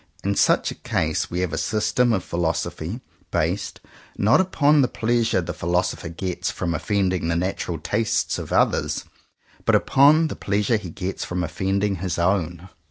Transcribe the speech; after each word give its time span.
In 0.23 0.33
such 0.33 0.71
a 0.71 0.81
case 0.81 1.29
we 1.29 1.41
have 1.41 1.53
a 1.53 1.59
system 1.59 2.11
of 2.11 2.23
philosophy, 2.23 3.01
based, 3.29 3.79
not 4.17 4.41
upon 4.41 4.81
54 4.81 4.81
JOHN 4.81 4.81
COWPER 4.81 4.81
POWYS 4.81 4.81
the 4.81 4.99
pleasure 5.27 5.41
the 5.41 5.53
philosopher 5.53 6.09
gets 6.09 6.49
from 6.49 6.73
offending 6.73 7.27
the 7.27 7.35
natural 7.35 7.77
tastes 7.77 8.39
of 8.39 8.51
others, 8.51 9.05
but 9.63 9.75
upon 9.75 10.29
the 10.29 10.35
pleasure 10.35 10.77
he 10.77 10.89
gets 10.89 11.23
from 11.23 11.43
offending 11.43 11.97
his 11.97 12.17
own. 12.17 12.69